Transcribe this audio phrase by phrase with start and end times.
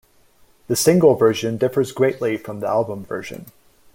[0.65, 3.45] The single version differs greatly from the album version.